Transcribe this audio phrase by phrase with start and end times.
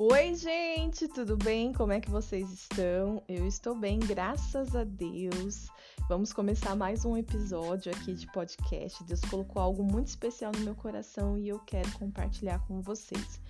[0.00, 1.72] Oi, gente, tudo bem?
[1.72, 3.20] Como é que vocês estão?
[3.28, 5.66] Eu estou bem, graças a Deus.
[6.08, 9.02] Vamos começar mais um episódio aqui de podcast.
[9.02, 13.40] Deus colocou algo muito especial no meu coração e eu quero compartilhar com vocês.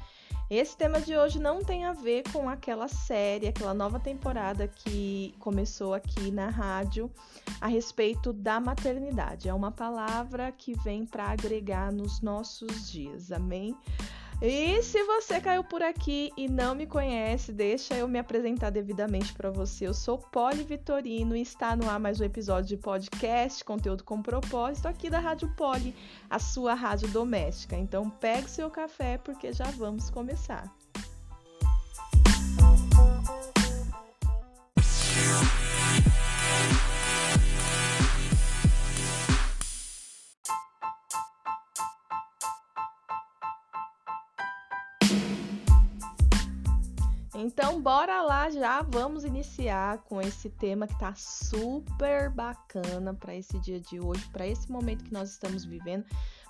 [0.48, 5.34] Esse tema de hoje não tem a ver com aquela série, aquela nova temporada que
[5.38, 7.10] começou aqui na rádio
[7.60, 9.50] a respeito da maternidade.
[9.50, 13.30] É uma palavra que vem para agregar nos nossos dias.
[13.30, 13.76] Amém?
[14.40, 19.32] E se você caiu por aqui e não me conhece, deixa eu me apresentar devidamente
[19.34, 19.88] para você.
[19.88, 24.22] Eu sou Poli Vitorino e está no ar mais um episódio de podcast, conteúdo com
[24.22, 25.92] propósito aqui da Rádio Poli,
[26.30, 27.76] a sua rádio doméstica.
[27.76, 30.72] Então pegue seu café porque já vamos começar.
[47.48, 53.58] Então, bora lá já, vamos iniciar com esse tema que tá super bacana para esse
[53.60, 56.04] dia de hoje, para esse momento que nós estamos vivendo.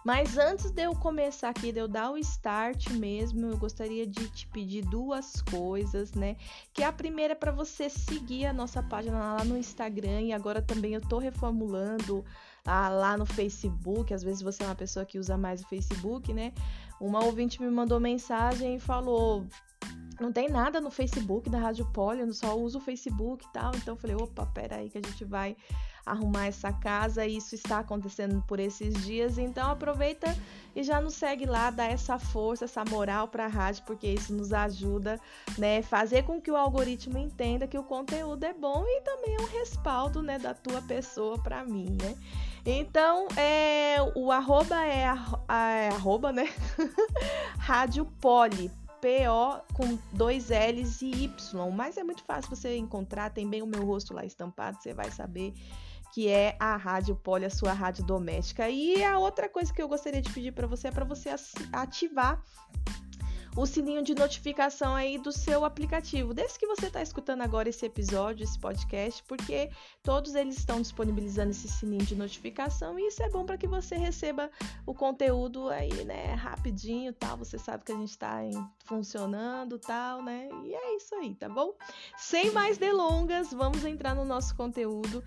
[0.04, 4.28] Mas antes de eu começar aqui, de eu dar o start mesmo, eu gostaria de
[4.30, 6.34] te pedir duas coisas, né?
[6.72, 10.60] Que a primeira é para você seguir a nossa página lá no Instagram e agora
[10.60, 12.24] também eu tô reformulando
[12.66, 14.12] ah, lá no Facebook.
[14.12, 16.52] Às vezes você é uma pessoa que usa mais o Facebook, né?
[17.00, 19.46] Uma ouvinte me mandou mensagem e falou:
[20.20, 23.72] não tem nada no Facebook da Rádio Poli, eu só uso o Facebook e tal.
[23.74, 25.56] Então eu falei, opa, pera aí que a gente vai
[26.04, 29.38] arrumar essa casa e isso está acontecendo por esses dias.
[29.38, 30.34] Então aproveita
[30.74, 34.32] e já nos segue lá, dá essa força, essa moral para a rádio, porque isso
[34.32, 35.20] nos ajuda,
[35.56, 39.40] né, fazer com que o algoritmo entenda que o conteúdo é bom e também é
[39.40, 42.16] um respaldo, né, da tua pessoa para mim, né?
[42.66, 46.52] Então, é, o arroba é, é arroba, né?
[47.56, 51.70] Rádio Poli, P-O com dois L's e Y.
[51.72, 55.10] Mas é muito fácil você encontrar, tem bem o meu rosto lá estampado, você vai
[55.10, 55.54] saber
[56.12, 58.68] que é a Rádio Poli, a sua rádio doméstica.
[58.68, 61.30] E a outra coisa que eu gostaria de pedir para você é para você
[61.72, 62.42] ativar
[63.58, 66.32] o sininho de notificação aí do seu aplicativo.
[66.32, 69.68] Desde que você está escutando agora esse episódio, esse podcast, porque
[70.00, 73.96] todos eles estão disponibilizando esse sininho de notificação e isso é bom para que você
[73.96, 74.48] receba
[74.86, 77.36] o conteúdo aí, né, rapidinho, tal.
[77.38, 78.42] Você sabe que a gente está
[78.84, 80.48] funcionando, tal, né?
[80.64, 81.74] E é isso aí, tá bom?
[82.16, 85.24] Sem mais delongas, vamos entrar no nosso conteúdo.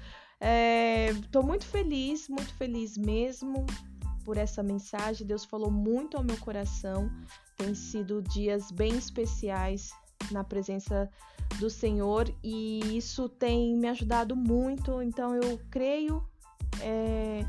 [1.21, 3.65] Estou é, muito feliz, muito feliz mesmo
[4.23, 5.27] por essa mensagem.
[5.27, 7.09] Deus falou muito ao meu coração.
[7.57, 9.91] Tem sido dias bem especiais
[10.31, 11.09] na presença
[11.59, 15.01] do Senhor e isso tem me ajudado muito.
[15.01, 16.23] Então eu creio
[16.79, 17.45] é,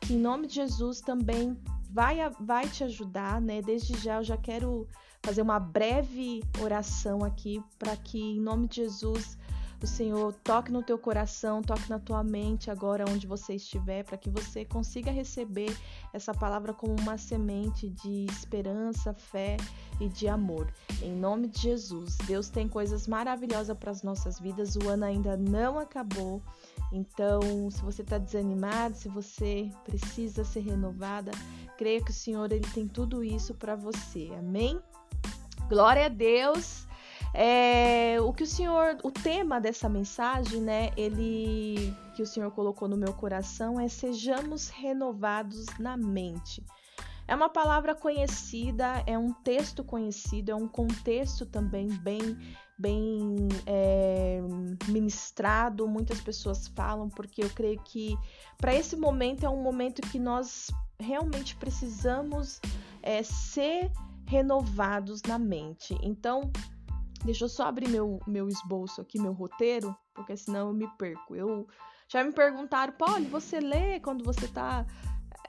[0.00, 1.56] que em nome de Jesus também
[1.90, 3.60] vai, vai te ajudar, né?
[3.60, 4.86] Desde já eu já quero
[5.22, 9.36] fazer uma breve oração aqui para que em nome de Jesus
[9.82, 14.18] o Senhor toque no teu coração, toque na tua mente agora onde você estiver, para
[14.18, 15.74] que você consiga receber
[16.12, 19.56] essa palavra como uma semente de esperança, fé
[19.98, 20.70] e de amor.
[21.02, 24.76] Em nome de Jesus, Deus tem coisas maravilhosas para as nossas vidas.
[24.76, 26.42] O ano ainda não acabou.
[26.92, 31.30] Então, se você está desanimado, se você precisa ser renovada,
[31.78, 34.30] creia que o Senhor ele tem tudo isso para você.
[34.38, 34.78] Amém?
[35.68, 36.89] Glória a Deus.
[37.32, 42.88] É, o que o Senhor, o tema dessa mensagem, né, ele que o Senhor colocou
[42.88, 46.64] no meu coração é sejamos renovados na mente.
[47.30, 52.36] É uma palavra conhecida, é um texto conhecido, é um contexto também bem,
[52.76, 54.40] bem é,
[54.88, 55.86] ministrado.
[55.86, 58.18] Muitas pessoas falam, porque eu creio que
[58.58, 62.60] para esse momento é um momento que nós realmente precisamos
[63.00, 63.92] é, ser
[64.26, 65.96] renovados na mente.
[66.02, 66.50] Então,
[67.24, 71.36] Deixa eu só abrir meu, meu esboço aqui, meu roteiro, porque senão eu me perco.
[71.36, 71.68] Eu
[72.08, 74.86] já me perguntaram, Paulo, você lê quando você tá.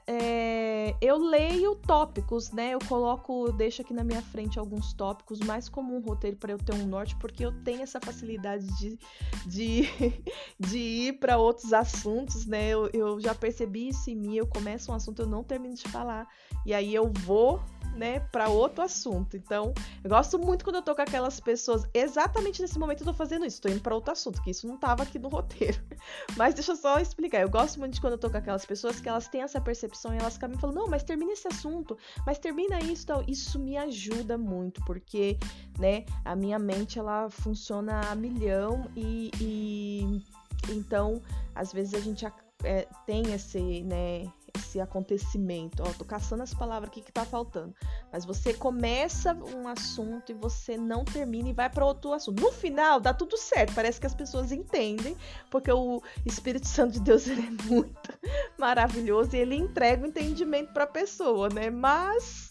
[0.06, 2.74] É, eu leio tópicos, né?
[2.74, 6.58] Eu coloco, deixo aqui na minha frente alguns tópicos, mais como um roteiro para eu
[6.58, 8.98] ter um norte, porque eu tenho essa facilidade de,
[9.46, 9.82] de,
[10.58, 12.68] de ir para outros assuntos, né?
[12.68, 14.36] Eu, eu já percebi isso em mim.
[14.36, 16.28] Eu começo um assunto, eu não termino de falar,
[16.64, 17.60] e aí eu vou
[17.94, 19.36] né, para outro assunto.
[19.36, 19.72] Então,
[20.02, 21.86] eu gosto muito quando eu tô com aquelas pessoas.
[21.92, 24.76] Exatamente nesse momento eu tô fazendo isso, tô indo para outro assunto, que isso não
[24.76, 25.78] tava aqui no roteiro.
[26.36, 27.40] Mas deixa eu só explicar.
[27.40, 30.14] Eu gosto muito de quando eu tô com aquelas pessoas que elas têm essa percepção
[30.14, 33.22] e elas me falando: "Não, mas termina esse assunto, mas termina isso", tal.
[33.28, 35.38] Isso me ajuda muito, porque,
[35.78, 40.22] né, a minha mente ela funciona a milhão e, e
[40.70, 41.20] então,
[41.54, 42.26] às vezes a gente
[42.64, 45.82] é, tem esse, né, esse acontecimento.
[45.82, 47.74] Ó, tô caçando as palavras aqui que tá faltando.
[48.12, 52.42] Mas você começa um assunto e você não termina e vai para outro assunto.
[52.42, 53.74] No final, dá tudo certo.
[53.74, 55.16] Parece que as pessoas entendem,
[55.50, 58.18] porque o Espírito Santo de Deus ele é muito
[58.58, 61.70] maravilhoso e ele entrega o entendimento para a pessoa, né?
[61.70, 62.50] Mas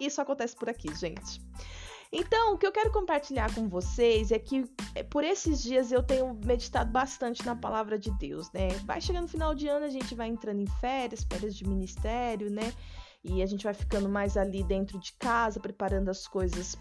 [0.00, 1.40] isso acontece por aqui, gente.
[2.10, 4.64] Então, o que eu quero compartilhar com vocês é que
[4.94, 8.68] é, por esses dias eu tenho meditado bastante na palavra de Deus, né?
[8.86, 12.50] Vai chegando no final de ano, a gente vai entrando em férias, férias de ministério,
[12.50, 12.72] né?
[13.22, 16.74] E a gente vai ficando mais ali dentro de casa, preparando as coisas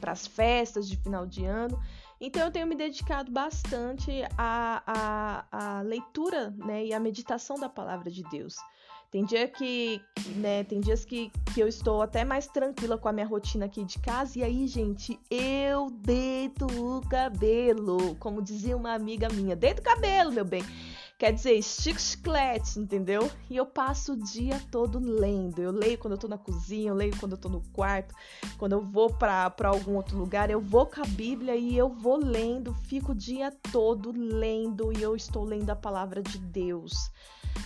[0.00, 1.80] para as festas de final de ano.
[2.20, 7.68] Então eu tenho me dedicado bastante à, à, à leitura né, e à meditação da
[7.68, 8.56] palavra de Deus.
[9.10, 10.02] Tem dia que,
[10.36, 13.82] né, tem dias que, que eu estou até mais tranquila com a minha rotina aqui
[13.82, 14.38] de casa.
[14.38, 18.14] E aí, gente, eu deito o cabelo.
[18.16, 20.62] Como dizia uma amiga minha, deito o cabelo, meu bem.
[21.18, 23.28] Quer dizer, estico chiclete, entendeu?
[23.48, 25.60] E eu passo o dia todo lendo.
[25.60, 28.14] Eu leio quando eu tô na cozinha, eu leio quando eu tô no quarto.
[28.58, 32.18] Quando eu vou para algum outro lugar, eu vou com a Bíblia e eu vou
[32.18, 32.74] lendo.
[32.74, 37.10] Fico o dia todo lendo e eu estou lendo a palavra de Deus.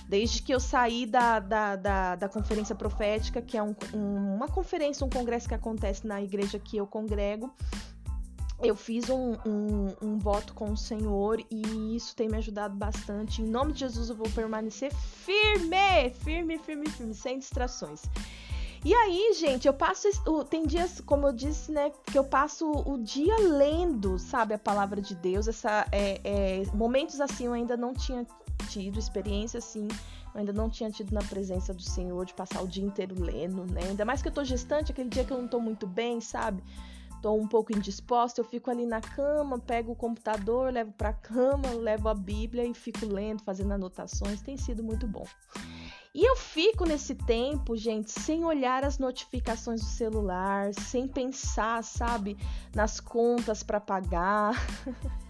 [0.08, 4.48] Desde que eu saí da, da, da, da conferência profética, que é um, um, uma
[4.48, 7.52] conferência, um congresso que acontece na igreja que eu congrego,
[8.62, 13.42] eu fiz um, um, um, voto com o Senhor e isso tem me ajudado bastante.
[13.42, 18.02] Em nome de Jesus, eu vou permanecer firme, firme, firme, firme, sem distrações.
[18.84, 20.08] E aí, gente, eu passo.
[20.50, 25.00] Tem dias, como eu disse, né, que eu passo o dia lendo, sabe, a palavra
[25.00, 25.46] de Deus.
[25.46, 28.26] Essa, é, é, momentos assim eu ainda não tinha
[28.68, 29.86] tido, experiência assim,
[30.34, 33.64] eu ainda não tinha tido na presença do Senhor, de passar o dia inteiro lendo,
[33.70, 33.82] né?
[33.88, 36.62] Ainda mais que eu tô gestante, aquele dia que eu não tô muito bem, sabe?
[37.20, 41.70] Tô um pouco indisposta, eu fico ali na cama, pego o computador, levo pra cama,
[41.70, 45.24] levo a Bíblia e fico lendo, fazendo anotações, tem sido muito bom.
[46.14, 52.36] E eu fico nesse tempo, gente, sem olhar as notificações do celular, sem pensar, sabe,
[52.74, 54.54] nas contas para pagar.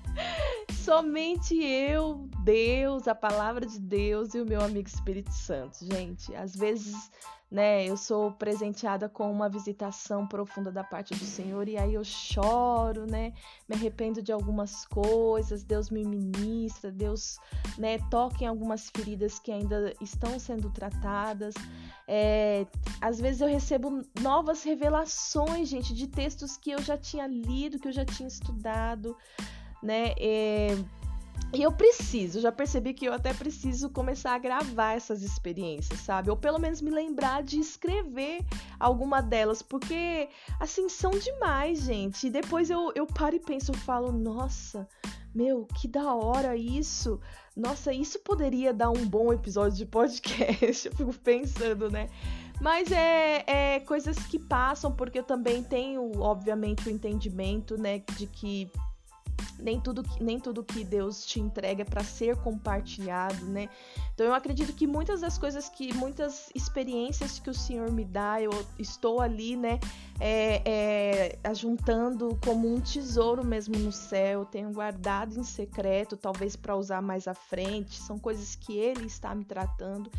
[0.82, 6.34] Somente eu, Deus, a palavra de Deus e o meu amigo Espírito Santo, gente.
[6.34, 7.08] Às vezes,
[7.48, 12.02] né, eu sou presenteada com uma visitação profunda da parte do Senhor e aí eu
[12.02, 13.32] choro, né?
[13.68, 17.38] Me arrependo de algumas coisas, Deus me ministra, Deus,
[17.78, 21.54] né, toca em algumas feridas que ainda estão sendo tratadas.
[22.08, 22.66] É,
[23.00, 27.86] às vezes eu recebo novas revelações, gente, de textos que eu já tinha lido, que
[27.86, 29.16] eu já tinha estudado
[29.82, 30.14] né?
[30.18, 30.76] É...
[31.54, 36.30] E eu preciso, já percebi que eu até preciso começar a gravar essas experiências, sabe?
[36.30, 38.42] Ou pelo menos me lembrar de escrever
[38.80, 42.26] alguma delas, porque assim são demais, gente.
[42.26, 44.88] E depois eu, eu paro e penso, eu falo, nossa,
[45.34, 47.20] meu, que da hora isso.
[47.54, 50.88] Nossa, isso poderia dar um bom episódio de podcast.
[50.88, 52.08] eu fico pensando, né?
[52.62, 58.26] Mas é, é coisas que passam, porque eu também tenho, obviamente, o entendimento, né, de
[58.26, 58.70] que
[59.62, 63.68] nem tudo, nem tudo que Deus te entrega é para ser compartilhado, né?
[64.14, 68.42] Então eu acredito que muitas das coisas que, muitas experiências que o Senhor me dá,
[68.42, 69.78] eu estou ali, né,
[70.20, 76.76] é, é, ajuntando como um tesouro mesmo no céu, tenho guardado em secreto, talvez para
[76.76, 80.10] usar mais à frente, são coisas que Ele está me tratando.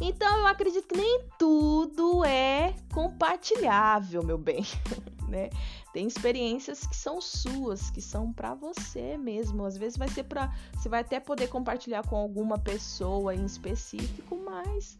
[0.00, 4.64] Então eu acredito que nem tudo é compartilhável, meu bem,
[5.28, 5.50] né?
[5.92, 9.64] Tem experiências que são suas, que são para você mesmo.
[9.64, 14.36] Às vezes vai ser para você vai até poder compartilhar com alguma pessoa em específico,
[14.36, 14.96] mas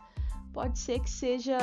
[0.52, 1.58] pode ser que seja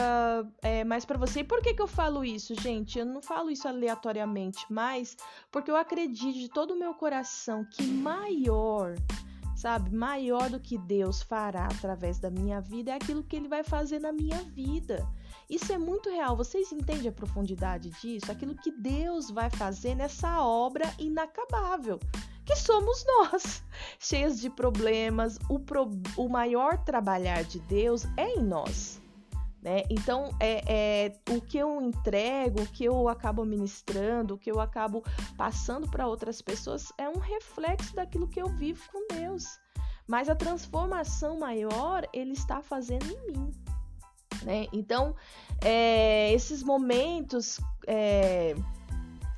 [0.62, 1.42] é, mais para você.
[1.42, 3.00] E por que, que eu falo isso, gente?
[3.00, 5.18] Eu não falo isso aleatoriamente, mas
[5.52, 8.96] porque eu acredito de todo o meu coração que maior,
[9.58, 13.64] sabe, maior do que Deus fará através da minha vida é aquilo que Ele vai
[13.64, 15.04] fazer na minha vida.
[15.50, 16.38] Isso é muito real.
[16.38, 18.32] Vocês entendem a profundidade disso?
[18.32, 22.00] Aquilo que Deus vai fazer nessa obra inacabável,
[22.46, 23.64] que somos nós,
[23.98, 25.40] cheias de problemas.
[25.50, 25.90] O, pro...
[26.16, 29.02] o maior trabalhar de Deus é em nós.
[29.68, 29.84] Né?
[29.90, 34.62] Então, é, é, o que eu entrego, o que eu acabo ministrando, o que eu
[34.62, 35.04] acabo
[35.36, 39.60] passando para outras pessoas é um reflexo daquilo que eu vivo com Deus.
[40.08, 43.52] Mas a transformação maior ele está fazendo em mim.
[44.44, 44.68] Né?
[44.72, 45.14] Então,
[45.62, 48.56] é, esses momentos, é,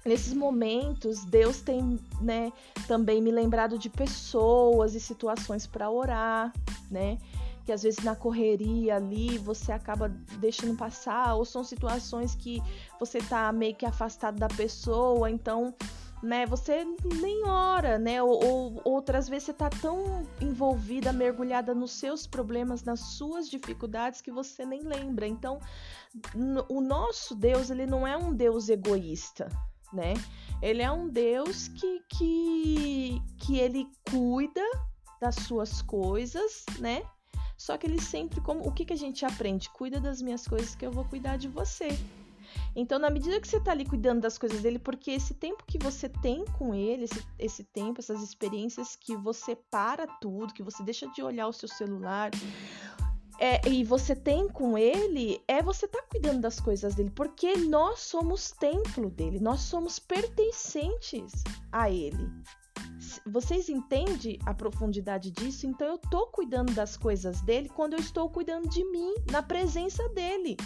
[0.05, 2.53] nesses momentos, Deus tem né,
[2.87, 6.53] também me lembrado de pessoas e situações para orar,
[6.91, 7.17] né?
[7.69, 10.09] Que às vezes na correria ali você acaba
[10.39, 12.63] deixando passar, ou são situações que
[12.99, 15.75] você tá meio que afastado da pessoa, então
[16.23, 16.47] né?
[16.47, 16.83] Você
[17.21, 18.23] nem ora, né?
[18.23, 24.19] Ou, ou, outras vezes você tá tão envolvida, mergulhada nos seus problemas, nas suas dificuldades
[24.19, 25.27] que você nem lembra.
[25.27, 25.59] Então,
[26.67, 29.47] o nosso Deus, ele não é um Deus egoísta,
[29.93, 30.15] né?
[30.59, 34.65] Ele é um Deus que que, que ele cuida
[35.21, 37.03] das suas coisas, né?
[37.59, 39.69] Só que ele sempre como o que que a gente aprende?
[39.69, 41.89] Cuida das minhas coisas que eu vou cuidar de você.
[42.73, 45.77] Então, na medida que você está ali cuidando das coisas dele, porque esse tempo que
[45.77, 50.81] você tem com ele, esse, esse tempo, essas experiências que você para tudo, que você
[50.83, 52.31] deixa de olhar o seu celular,
[53.37, 57.99] é, e você tem com ele, é você tá cuidando das coisas dele, porque nós
[57.99, 62.29] somos templo dele, nós somos pertencentes a ele.
[63.25, 65.67] Vocês entendem a profundidade disso?
[65.67, 70.07] Então eu tô cuidando das coisas dele quando eu estou cuidando de mim, na presença
[70.09, 70.57] dele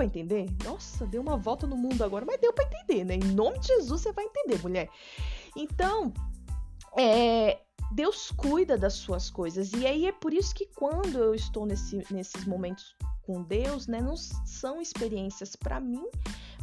[0.00, 0.46] para entender?
[0.64, 3.16] Nossa, deu uma volta no mundo agora, mas deu para entender, né?
[3.16, 4.88] Em nome de Jesus você vai entender, mulher.
[5.54, 6.12] Então,
[6.96, 7.60] é,
[7.92, 9.72] Deus cuida das suas coisas.
[9.72, 14.00] E aí é por isso que quando eu estou nesse, nesses momentos com Deus, né,
[14.00, 16.04] não são experiências para mim,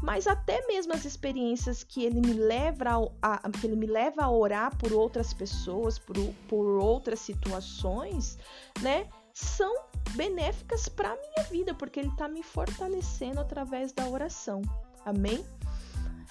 [0.02, 2.90] mas até mesmo as experiências que ele me leva
[3.22, 6.16] a, a, que ele me leva a orar por outras pessoas, por,
[6.48, 8.38] por outras situações,
[8.82, 9.74] né, são
[10.16, 14.62] benéficas para minha vida, porque ele está me fortalecendo através da oração.
[15.06, 15.46] Amém?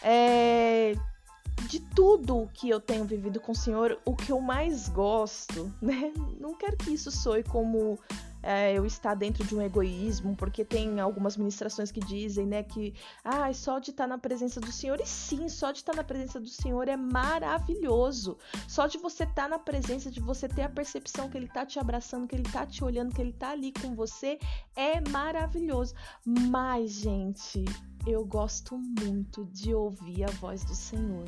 [0.03, 0.95] É,
[1.69, 6.13] de tudo que eu tenho vivido com o Senhor, o que eu mais gosto, né?
[6.41, 7.99] Não quero que isso soe como
[8.47, 12.95] é, eu estar dentro de um egoísmo, porque tem algumas ministrações que dizem, né, que
[13.25, 16.39] ah, só de estar na presença do Senhor, e sim, só de estar na presença
[16.39, 18.39] do Senhor é maravilhoso.
[18.69, 21.81] Só de você estar na presença, de você ter a percepção que Ele está te
[21.81, 24.39] abraçando, que Ele está te olhando, que Ele está ali com você,
[24.77, 25.93] é maravilhoso.
[26.25, 27.65] Mas, gente,
[28.07, 31.25] eu gosto muito de ouvir a voz do Senhor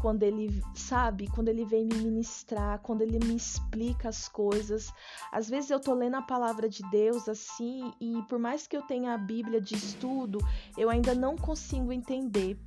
[0.00, 4.92] quando ele, sabe, quando ele vem me ministrar, quando ele me explica as coisas.
[5.32, 8.82] Às vezes eu tô lendo a palavra de Deus assim, e por mais que eu
[8.82, 10.38] tenha a Bíblia de estudo,
[10.76, 12.58] eu ainda não consigo entender,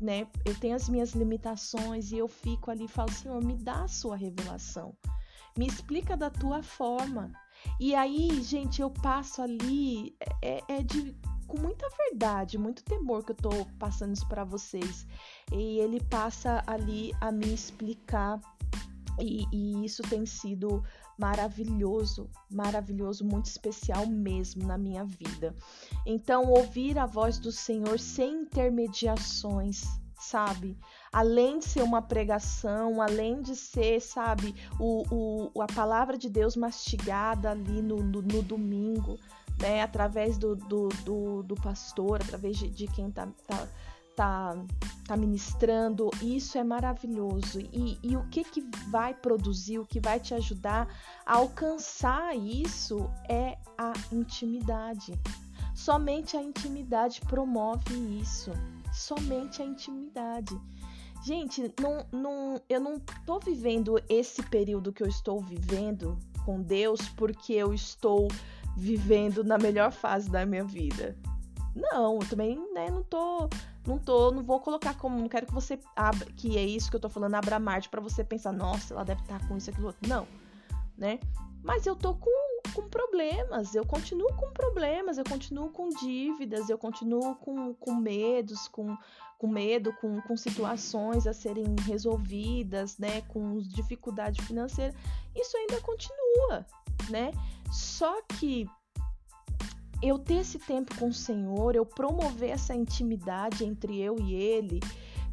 [0.00, 0.26] né?
[0.44, 3.88] Eu tenho as minhas limitações e eu fico ali e falo, Senhor, me dá a
[3.88, 4.96] sua revelação.
[5.56, 7.32] Me explica da tua forma.
[7.78, 11.14] E aí, gente, eu passo ali, é, é de
[11.50, 15.04] com muita verdade, muito temor que eu tô passando isso para vocês.
[15.52, 18.40] E ele passa ali a me explicar
[19.18, 20.82] e, e, isso tem sido
[21.18, 25.54] maravilhoso, maravilhoso, muito especial mesmo na minha vida.
[26.06, 29.84] Então, ouvir a voz do Senhor sem intermediações,
[30.18, 30.78] sabe?
[31.12, 36.56] Além de ser uma pregação, além de ser, sabe, o, o a palavra de Deus
[36.56, 39.18] mastigada ali no, no, no domingo,
[39.60, 43.68] né, através do, do, do, do pastor, através de, de quem tá, tá,
[44.16, 44.56] tá,
[45.06, 47.60] tá ministrando, isso é maravilhoso.
[47.60, 50.88] E, e o que, que vai produzir, o que vai te ajudar
[51.26, 55.12] a alcançar isso é a intimidade.
[55.74, 58.52] Somente a intimidade promove isso.
[58.92, 60.58] Somente a intimidade.
[61.22, 67.00] Gente, não, não, eu não tô vivendo esse período que eu estou vivendo com Deus
[67.10, 68.28] porque eu estou
[68.76, 71.16] vivendo na melhor fase da minha vida.
[71.74, 73.48] Não, eu também, né, não tô,
[73.86, 76.96] não tô, não vou colocar como, não quero que você abra, que é isso que
[76.96, 79.70] eu tô falando, abra Marte para você pensar, nossa, ela deve estar tá com isso
[79.70, 80.08] aquilo outro.
[80.08, 80.26] Não,
[80.98, 81.20] né?
[81.62, 86.78] Mas eu tô com, com problemas, eu continuo com problemas, eu continuo com dívidas, eu
[86.78, 88.96] continuo com, com medos, com,
[89.38, 94.94] com medo, com, com situações a serem resolvidas, né, com dificuldade financeira.
[95.34, 96.66] Isso ainda continua,
[97.10, 97.30] né?
[97.70, 98.66] Só que
[100.02, 104.80] eu ter esse tempo com o Senhor, eu promover essa intimidade entre eu e Ele,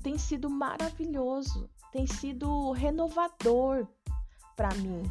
[0.04, 3.88] tem sido maravilhoso, tem sido renovador
[4.56, 5.04] para mim.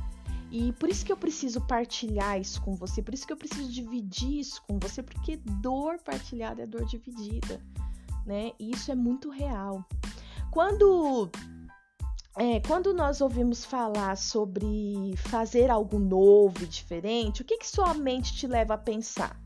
[0.50, 3.71] E por isso que eu preciso partilhar isso com você, por isso que eu preciso
[3.71, 7.61] dividir isso com você, porque dor partilhada é dor dividida,
[8.25, 8.52] né?
[8.59, 9.85] E isso é muito real.
[10.52, 11.30] Quando
[12.38, 17.94] é, quando nós ouvimos falar sobre fazer algo novo e diferente, o que, que sua
[17.94, 19.40] mente te leva a pensar?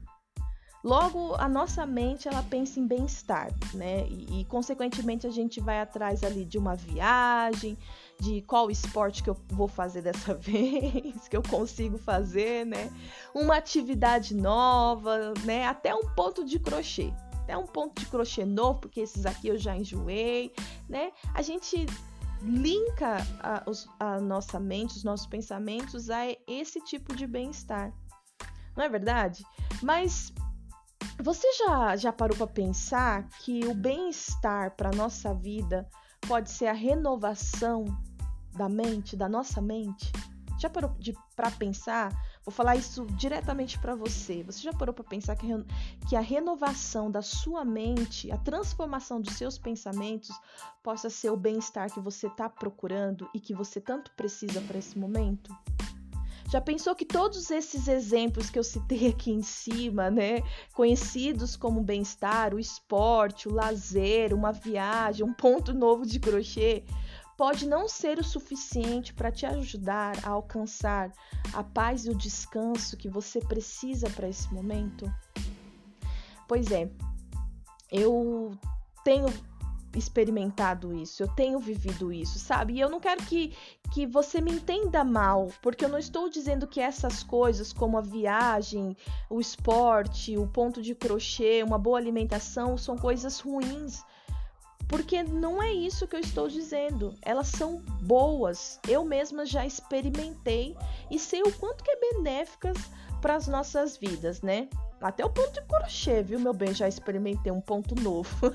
[0.82, 4.08] Logo, a nossa mente ela pensa em bem-estar, né?
[4.08, 7.76] E, e, consequentemente a gente vai atrás ali de uma viagem,
[8.18, 12.90] de qual esporte que eu vou fazer dessa vez, que eu consigo fazer, né?
[13.34, 15.66] Uma atividade nova, né?
[15.66, 19.58] Até um ponto de crochê, até um ponto de crochê novo, porque esses aqui eu
[19.58, 20.50] já enjoei,
[20.88, 21.12] né?
[21.34, 21.86] A gente
[22.42, 23.64] linka a,
[23.98, 27.92] a nossa mente, os nossos pensamentos a esse tipo de bem-estar.
[28.76, 29.44] Não é verdade?
[29.82, 30.32] Mas
[31.22, 35.88] você já, já parou para pensar que o bem-estar para nossa vida
[36.26, 37.84] pode ser a renovação
[38.56, 40.10] da mente, da nossa mente?
[40.58, 40.94] Já parou
[41.36, 42.10] para pensar?
[42.50, 44.42] Vou falar isso diretamente para você.
[44.42, 45.46] Você já parou para pensar que,
[46.08, 50.36] que a renovação da sua mente, a transformação dos seus pensamentos,
[50.82, 54.98] possa ser o bem-estar que você está procurando e que você tanto precisa para esse
[54.98, 55.56] momento?
[56.50, 60.42] Já pensou que todos esses exemplos que eu citei aqui em cima, né,
[60.74, 66.82] conhecidos como bem-estar, o esporte, o lazer, uma viagem, um ponto novo de crochê,
[67.40, 71.10] pode não ser o suficiente para te ajudar a alcançar
[71.54, 75.10] a paz e o descanso que você precisa para esse momento?
[76.46, 76.90] Pois é,
[77.90, 78.50] eu
[79.02, 79.24] tenho
[79.96, 82.74] experimentado isso, eu tenho vivido isso, sabe?
[82.74, 83.56] E eu não quero que,
[83.90, 88.02] que você me entenda mal, porque eu não estou dizendo que essas coisas, como a
[88.02, 88.94] viagem,
[89.30, 94.04] o esporte, o ponto de crochê, uma boa alimentação, são coisas ruins.
[94.90, 97.14] Porque não é isso que eu estou dizendo.
[97.22, 98.80] Elas são boas.
[98.88, 100.76] Eu mesma já experimentei
[101.08, 102.76] e sei o quanto que é benéficas
[103.22, 104.68] para as nossas vidas, né?
[105.00, 106.74] Até o ponto de crochê, viu, meu bem?
[106.74, 108.52] Já experimentei um ponto novo.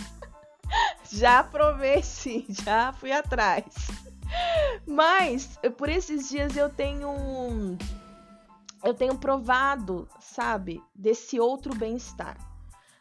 [1.12, 3.66] já provei sim, já fui atrás.
[4.86, 7.76] Mas por esses dias eu tenho
[8.82, 12.49] eu tenho provado, sabe, desse outro bem-estar.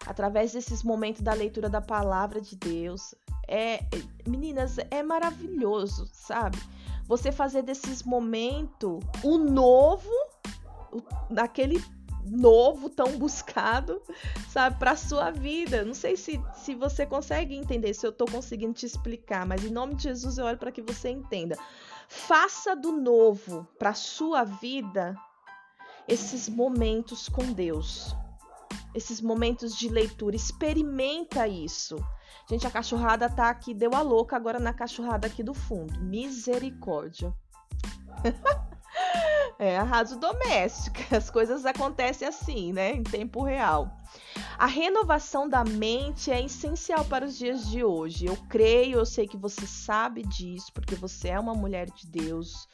[0.10, 3.14] Através desses momentos da leitura da palavra de Deus.
[3.48, 3.80] É,
[4.28, 6.58] meninas, é maravilhoso, sabe?
[7.06, 10.10] Você fazer desses momentos o novo,
[10.92, 11.00] o,
[11.30, 11.80] naquele
[12.26, 14.02] novo, tão buscado,
[14.50, 15.86] sabe, para sua vida.
[15.86, 19.70] Não sei se, se você consegue entender, se eu estou conseguindo te explicar, mas em
[19.70, 21.56] nome de Jesus eu oro para que você entenda.
[22.08, 25.16] Faça do novo para sua vida
[26.08, 28.16] esses momentos com Deus.
[28.94, 31.96] Esses momentos de leitura, experimenta isso.
[32.50, 36.00] Gente, a cachorrada tá aqui, deu a louca agora na cachorrada aqui do fundo.
[36.02, 37.34] Misericórdia.
[39.60, 40.98] É arraso doméstico.
[41.14, 42.94] As coisas acontecem assim, né?
[42.94, 43.92] Em tempo real.
[44.58, 48.26] A renovação da mente é essencial para os dias de hoje.
[48.26, 52.68] Eu creio, eu sei que você sabe disso, porque você é uma mulher de Deus.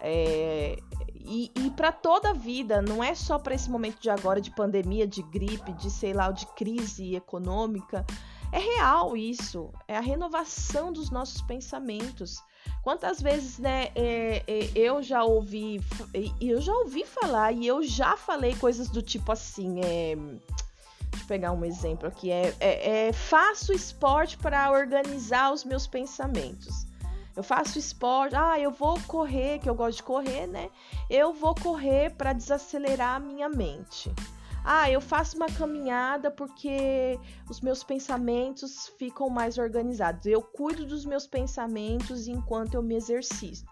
[0.00, 0.78] É,
[1.14, 4.50] e, e para toda a vida, não é só para esse momento de agora de
[4.50, 8.06] pandemia, de gripe, de sei lá, de crise econômica.
[8.52, 9.72] É real isso.
[9.88, 12.40] É a renovação dos nossos pensamentos.
[12.82, 15.80] Quantas vezes, né, é, é, eu já ouvi,
[16.40, 21.26] eu já ouvi falar e eu já falei coisas do tipo assim, é, deixa eu
[21.26, 26.85] pegar um exemplo aqui, é, é, é faço esporte para organizar os meus pensamentos.
[27.36, 30.70] Eu faço esporte, ah, eu vou correr, que eu gosto de correr, né?
[31.10, 34.10] Eu vou correr para desacelerar a minha mente.
[34.64, 40.26] Ah, eu faço uma caminhada porque os meus pensamentos ficam mais organizados.
[40.26, 43.70] Eu cuido dos meus pensamentos enquanto eu me exercito.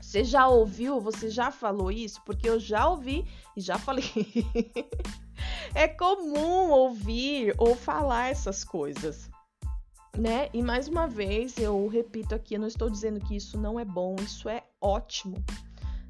[0.00, 1.00] Você já ouviu?
[1.00, 2.20] Você já falou isso?
[2.26, 3.24] Porque eu já ouvi
[3.56, 4.04] e já falei.
[5.74, 9.27] é comum ouvir ou falar essas coisas,
[10.16, 10.48] né?
[10.52, 13.84] E mais uma vez eu repito aqui, eu não estou dizendo que isso não é
[13.84, 15.42] bom, isso é ótimo,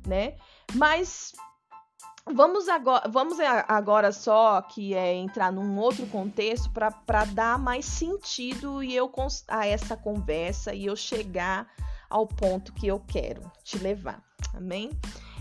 [0.07, 0.37] né?
[0.75, 1.33] Mas
[2.35, 8.83] Vamos agora, vamos agora só que é entrar num outro contexto para dar mais sentido
[8.83, 9.11] e eu
[9.49, 11.67] a essa conversa e eu chegar
[12.11, 14.23] ao ponto que eu quero te levar.
[14.55, 14.91] Amém?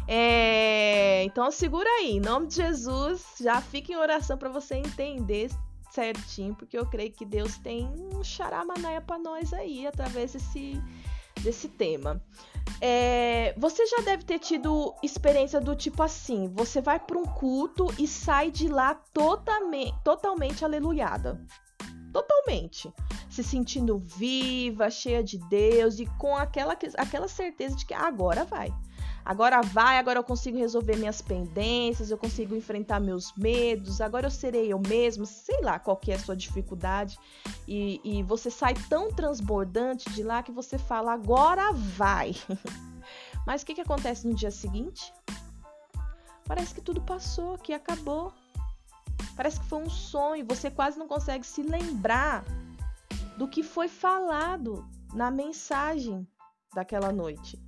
[0.07, 5.49] É, então segura aí, em nome de Jesus, já fica em oração para você entender
[5.97, 10.79] certinho, porque eu creio que Deus tem um xaramanaia para nós aí através desse
[11.41, 12.21] desse tema.
[12.81, 17.87] É, você já deve ter tido experiência do tipo assim: você vai para um culto
[17.97, 21.39] e sai de lá totalmente, totalmente aleluiada.
[22.13, 22.91] Totalmente.
[23.29, 28.73] Se sentindo viva, cheia de Deus e com aquela, aquela certeza de que agora vai.
[29.27, 34.31] Agora vai, agora eu consigo resolver minhas pendências, eu consigo enfrentar meus medos, agora eu
[34.31, 37.19] serei eu mesmo, sei lá qual que é a sua dificuldade.
[37.67, 42.37] E, e você sai tão transbordante de lá que você fala, agora vai.
[43.45, 45.13] Mas o que, que acontece no dia seguinte?
[46.45, 48.31] Parece que tudo passou, que acabou.
[49.35, 52.45] Parece que foi um sonho, você quase não consegue se lembrar
[53.37, 56.25] do que foi falado na mensagem
[56.73, 57.61] daquela noite.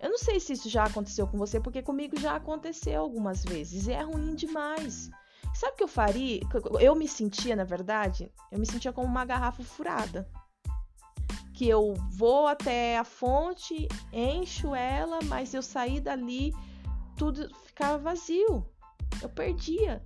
[0.00, 3.86] Eu não sei se isso já aconteceu com você, porque comigo já aconteceu algumas vezes
[3.86, 5.10] e é ruim demais.
[5.54, 6.40] Sabe o que eu faria?
[6.80, 10.28] Eu me sentia, na verdade, eu me sentia como uma garrafa furada.
[11.52, 16.54] Que eu vou até a fonte, encho ela, mas eu saí dali,
[17.16, 18.66] tudo ficava vazio.
[19.20, 20.02] Eu perdia.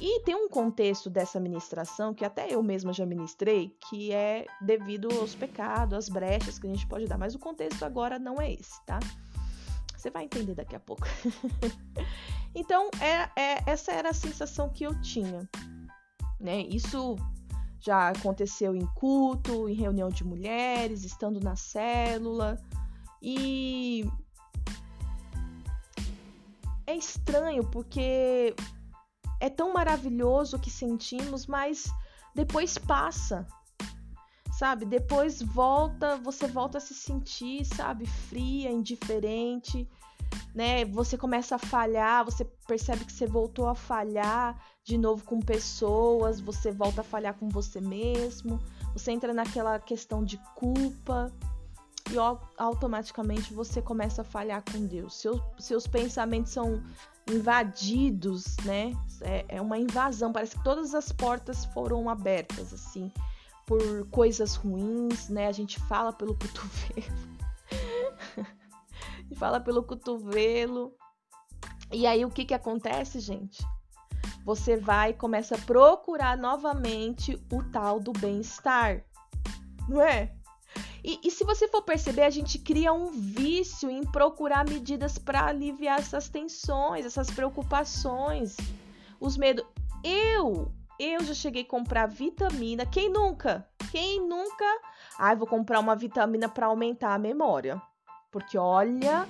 [0.00, 5.08] E tem um contexto dessa ministração que até eu mesma já ministrei, que é devido
[5.20, 8.52] aos pecados, às brechas que a gente pode dar, mas o contexto agora não é
[8.52, 8.98] esse, tá?
[10.06, 11.02] Você vai entender daqui a pouco.
[12.54, 15.50] então, é, é, essa era a sensação que eu tinha.
[16.38, 16.60] Né?
[16.60, 17.16] Isso
[17.80, 22.56] já aconteceu em culto, em reunião de mulheres, estando na célula.
[23.20, 24.08] E
[26.86, 28.54] é estranho porque
[29.40, 31.86] é tão maravilhoso o que sentimos, mas
[32.32, 33.44] depois passa.
[34.58, 34.86] Sabe?
[34.86, 39.86] Depois volta, você volta a se sentir, sabe, fria, indiferente,
[40.54, 40.84] né?
[40.86, 46.40] Você começa a falhar, você percebe que você voltou a falhar de novo com pessoas,
[46.40, 48.58] você volta a falhar com você mesmo,
[48.94, 51.30] você entra naquela questão de culpa
[52.10, 52.16] e
[52.56, 55.20] automaticamente você começa a falhar com Deus.
[55.20, 56.82] Seu, seus pensamentos são
[57.30, 58.94] invadidos, né?
[59.20, 63.12] É, é uma invasão, parece que todas as portas foram abertas, assim,
[63.66, 65.48] por coisas ruins, né?
[65.48, 67.16] A gente fala pelo cotovelo.
[69.36, 70.94] fala pelo cotovelo.
[71.92, 73.62] E aí o que que acontece, gente?
[74.44, 79.04] Você vai e começa a procurar novamente o tal do bem-estar.
[79.88, 80.32] Não é?
[81.02, 85.46] E, e, se você for perceber, a gente cria um vício em procurar medidas para
[85.46, 88.56] aliviar essas tensões, essas preocupações,
[89.20, 89.64] os medos.
[90.02, 92.86] Eu, eu já cheguei a comprar vitamina.
[92.86, 93.66] Quem nunca?
[93.90, 94.64] Quem nunca?
[95.18, 97.80] Ai, vou comprar uma vitamina para aumentar a memória.
[98.30, 99.26] Porque olha,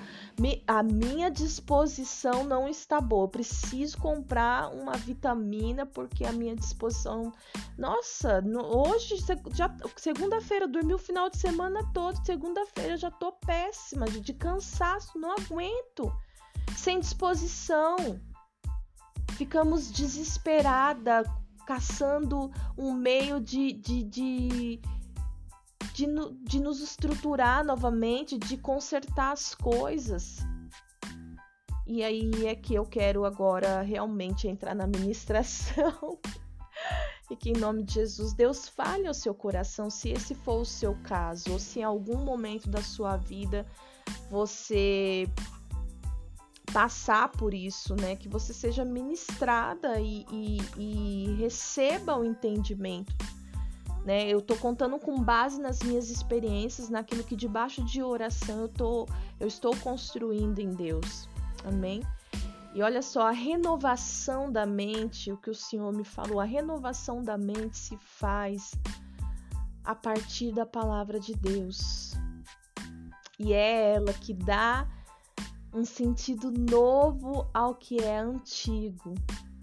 [0.67, 3.25] a minha disposição não está boa.
[3.25, 7.33] Eu preciso comprar uma vitamina porque a minha disposição.
[7.79, 9.17] Nossa, hoje,
[9.55, 12.25] já segunda-feira, dormi o final de semana todo.
[12.27, 16.13] Segunda-feira já tô péssima, de cansaço, não aguento.
[16.77, 17.97] Sem disposição.
[19.37, 21.23] Ficamos desesperada,
[21.67, 24.81] caçando um meio de, de, de
[25.93, 26.07] de,
[26.43, 30.41] de nos estruturar novamente, de consertar as coisas.
[31.87, 36.19] E aí é que eu quero agora realmente entrar na ministração.
[37.31, 40.65] e que em nome de Jesus Deus fale ao seu coração se esse for o
[40.65, 43.67] seu caso, ou se em algum momento da sua vida
[44.31, 45.29] você
[46.73, 48.17] passar por isso, né?
[48.17, 53.15] Que você seja ministrada e, e, e receba o entendimento
[54.07, 54.29] né?
[54.29, 59.09] Eu tô contando com base nas minhas experiências, naquilo que debaixo de oração eu, tô,
[59.41, 61.29] eu estou construindo em Deus.
[61.65, 62.01] Amém?
[62.73, 67.21] E olha só, a renovação da mente, o que o Senhor me falou, a renovação
[67.21, 68.77] da mente se faz
[69.83, 72.13] a partir da palavra de Deus.
[73.41, 74.87] E é ela que dá
[75.77, 79.15] um sentido novo ao que é antigo.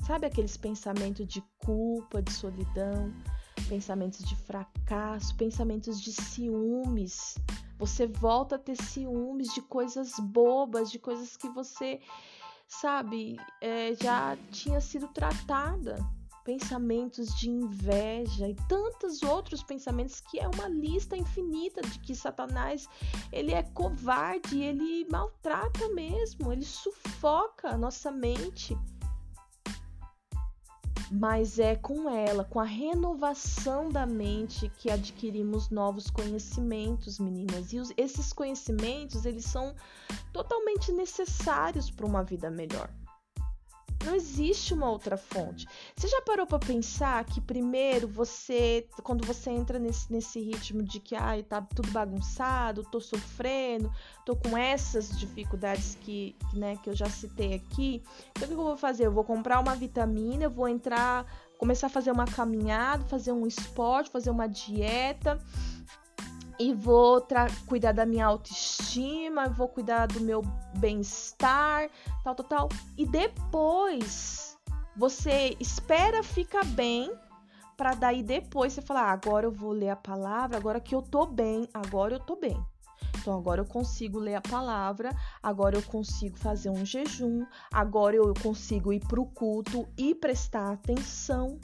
[0.05, 3.11] Sabe aqueles pensamentos de culpa, de solidão?
[3.67, 7.35] pensamentos de fracasso, pensamentos de ciúmes.
[7.79, 11.99] Você volta a ter ciúmes de coisas bobas, de coisas que você,
[12.67, 15.95] sabe, é, já tinha sido tratada.
[16.43, 22.87] Pensamentos de inveja e tantos outros pensamentos que é uma lista infinita de que Satanás
[23.31, 28.77] ele é covarde, ele maltrata mesmo, ele sufoca a nossa mente
[31.15, 37.71] mas é com ela, com a renovação da mente que adquirimos novos conhecimentos, meninas.
[37.71, 39.75] E esses conhecimentos, eles são
[40.33, 42.89] totalmente necessários para uma vida melhor.
[44.05, 45.67] Não existe uma outra fonte.
[45.95, 50.99] Você já parou para pensar que primeiro você, quando você entra nesse, nesse ritmo de
[50.99, 53.91] que ai, tá tudo bagunçado, tô sofrendo,
[54.25, 58.57] tô com essas dificuldades que, né, que eu já citei aqui, então o que eu
[58.57, 59.05] vou fazer?
[59.05, 61.25] Eu vou comprar uma vitamina, eu vou entrar,
[61.57, 65.39] começar a fazer uma caminhada, fazer um esporte, fazer uma dieta
[66.59, 67.25] e vou
[67.65, 70.41] cuidar da minha autoestima, vou cuidar do meu
[70.77, 71.89] bem-estar,
[72.23, 72.69] tal, tal, tal.
[72.97, 74.57] E depois
[74.95, 77.11] você espera ficar bem
[77.75, 81.01] para daí depois você falar, ah, agora eu vou ler a palavra, agora que eu
[81.01, 82.57] tô bem, agora eu tô bem.
[83.17, 85.09] Então agora eu consigo ler a palavra,
[85.41, 91.59] agora eu consigo fazer um jejum, agora eu consigo ir pro culto e prestar atenção.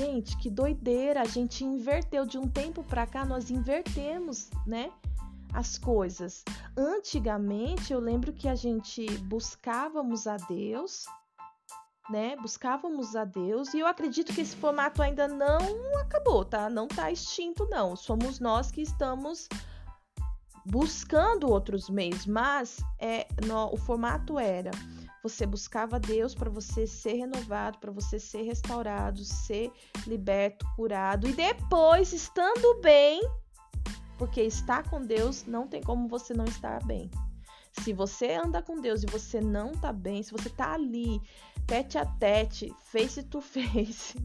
[0.00, 1.20] Gente, que doideira!
[1.20, 4.90] A gente inverteu de um tempo para cá, nós invertemos, né?
[5.52, 6.42] As coisas.
[6.74, 11.04] Antigamente, eu lembro que a gente buscávamos a Deus,
[12.08, 12.34] né?
[12.36, 15.60] Buscávamos a Deus e eu acredito que esse formato ainda não
[16.00, 16.70] acabou, tá?
[16.70, 17.94] Não tá extinto, não.
[17.94, 19.50] Somos nós que estamos
[20.64, 24.70] buscando outros meios, mas é, no, o formato era
[25.22, 29.70] você buscava Deus para você ser renovado, para você ser restaurado, ser
[30.06, 33.20] liberto, curado e depois, estando bem,
[34.18, 37.10] porque estar com Deus não tem como você não estar bem.
[37.72, 41.20] Se você anda com Deus e você não tá bem, se você tá ali,
[41.66, 44.18] tete a tete, face to face,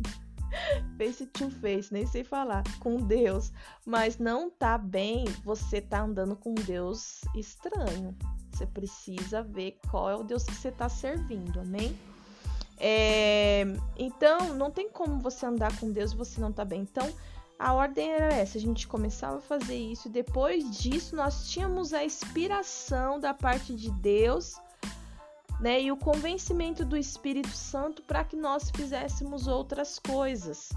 [0.98, 3.52] face to face, nem sei falar, com Deus,
[3.86, 8.18] mas não tá bem, você tá andando com Deus estranho.
[8.56, 11.94] Você precisa ver qual é o Deus que você está servindo, amém?
[12.78, 13.66] É,
[13.98, 16.82] então, não tem como você andar com Deus e você não tá bem.
[16.82, 17.14] Então,
[17.60, 21.94] a ordem era essa: a gente começava a fazer isso, e depois disso, nós tínhamos
[21.94, 24.56] a inspiração da parte de Deus,
[25.60, 25.82] né?
[25.82, 30.70] E o convencimento do Espírito Santo para que nós fizéssemos outras coisas.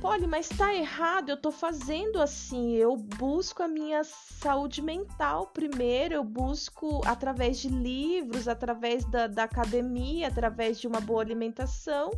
[0.00, 2.74] Poli, mas tá errado, eu tô fazendo assim.
[2.74, 9.44] Eu busco a minha saúde mental primeiro, eu busco através de livros, através da, da
[9.44, 12.12] academia, através de uma boa alimentação.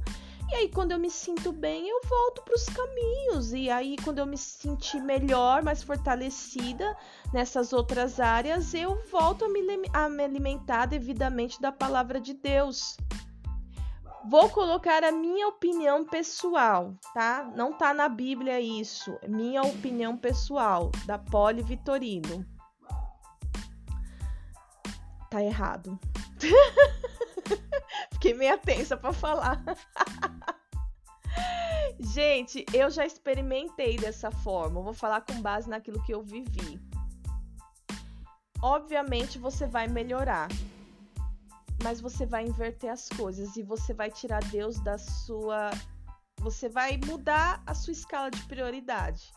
[0.48, 3.52] E aí, quando eu me sinto bem, eu volto para os caminhos.
[3.52, 6.96] E aí, quando eu me sentir melhor, mais fortalecida
[7.32, 9.60] nessas outras áreas, eu volto a me,
[9.92, 12.96] a me alimentar devidamente da palavra de Deus.
[14.24, 17.50] Vou colocar a minha opinião pessoal, tá?
[17.56, 19.18] Não tá na Bíblia isso.
[19.20, 22.46] É minha opinião pessoal, da Poli Vitorino.
[25.28, 25.98] Tá errado.
[28.12, 29.60] Fiquei meio tensa para falar.
[31.98, 34.78] Gente, eu já experimentei dessa forma.
[34.78, 36.80] Eu vou falar com base naquilo que eu vivi.
[38.62, 40.48] Obviamente você vai melhorar
[41.82, 45.70] mas você vai inverter as coisas e você vai tirar Deus da sua.
[46.38, 49.32] Você vai mudar a sua escala de prioridade.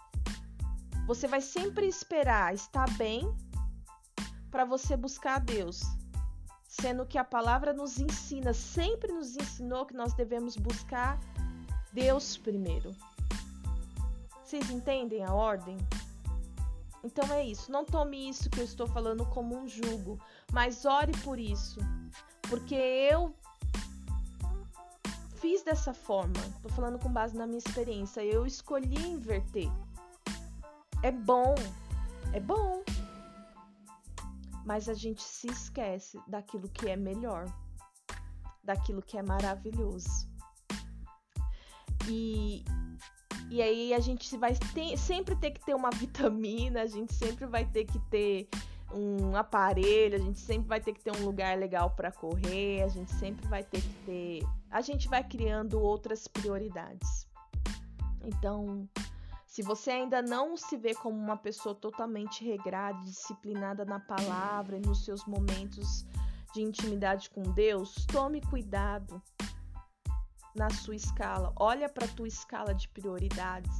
[1.07, 3.35] Você vai sempre esperar estar bem
[4.49, 5.81] para você buscar a Deus.
[6.67, 11.19] Sendo que a palavra nos ensina, sempre nos ensinou que nós devemos buscar
[11.93, 12.91] Deus primeiro.
[14.43, 15.77] Vocês entendem a ordem?
[17.03, 17.71] Então é isso.
[17.71, 20.19] Não tome isso que eu estou falando como um jugo,
[20.51, 21.79] mas ore por isso.
[22.49, 23.35] Porque eu
[25.45, 26.33] fiz dessa forma.
[26.61, 28.23] Tô falando com base na minha experiência.
[28.23, 29.69] Eu escolhi inverter.
[31.03, 31.55] É bom.
[32.33, 32.83] É bom.
[34.65, 37.45] Mas a gente se esquece daquilo que é melhor.
[38.63, 40.27] Daquilo que é maravilhoso.
[42.07, 42.63] E,
[43.49, 47.45] e aí a gente vai ter, sempre ter que ter uma vitamina, a gente sempre
[47.45, 48.49] vai ter que ter
[48.93, 52.87] um aparelho, a gente sempre vai ter que ter um lugar legal para correr, a
[52.87, 54.43] gente sempre vai ter que ter.
[54.69, 57.27] A gente vai criando outras prioridades.
[58.23, 58.87] Então,
[59.45, 64.81] se você ainda não se vê como uma pessoa totalmente regrada, disciplinada na palavra e
[64.81, 66.05] nos seus momentos
[66.53, 69.21] de intimidade com Deus, tome cuidado
[70.55, 71.53] na sua escala.
[71.57, 73.71] Olha para a tua escala de prioridades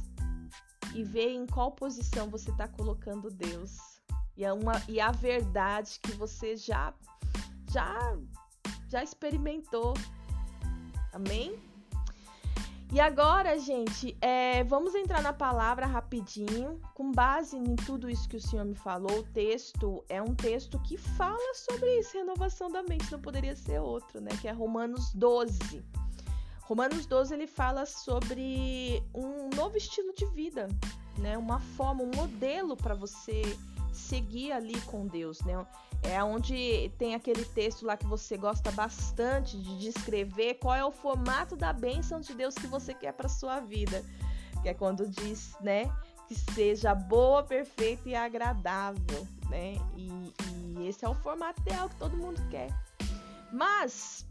[0.94, 3.95] e vê em qual posição você está colocando Deus
[4.36, 6.92] e, é uma, e a verdade que você já,
[7.70, 8.16] já,
[8.88, 9.94] já experimentou.
[11.12, 11.58] Amém?
[12.92, 16.80] E agora, gente, é, vamos entrar na palavra rapidinho.
[16.94, 20.78] Com base em tudo isso que o Senhor me falou, o texto é um texto
[20.78, 24.30] que fala sobre isso, renovação da mente, não poderia ser outro, né?
[24.40, 25.84] Que é Romanos 12.
[26.62, 30.68] Romanos 12 ele fala sobre um novo estilo de vida,
[31.18, 31.36] né?
[31.36, 33.42] Uma forma, um modelo para você
[33.96, 35.66] seguir ali com Deus, né?
[36.02, 40.92] É onde tem aquele texto lá que você gosta bastante de descrever qual é o
[40.92, 44.04] formato da bênção de Deus que você quer para sua vida.
[44.62, 45.84] Que é quando diz, né,
[46.28, 49.74] que seja boa, perfeita e agradável, né?
[49.96, 50.10] E,
[50.78, 52.68] e esse é o formato ideal que todo mundo quer.
[53.52, 54.26] Mas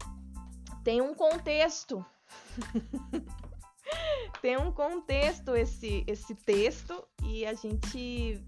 [0.84, 2.04] tem um contexto.
[4.40, 8.42] tem um contexto esse esse texto e a gente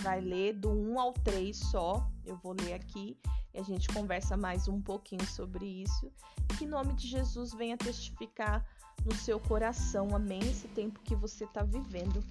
[0.00, 2.06] vai ler do 1 ao 3 só.
[2.24, 3.16] Eu vou ler aqui
[3.52, 6.12] e a gente conversa mais um pouquinho sobre isso.
[6.58, 8.64] Que nome de Jesus venha testificar
[9.04, 10.40] no seu coração, amém?
[10.40, 12.22] Esse tempo que você está vivendo.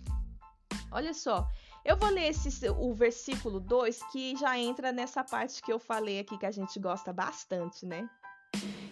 [0.92, 1.48] Olha só,
[1.86, 6.20] eu vou ler esse, o versículo 2 que já entra nessa parte que eu falei
[6.20, 8.10] aqui que a gente gosta bastante, né?